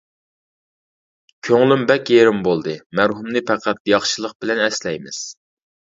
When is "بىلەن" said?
4.45-4.63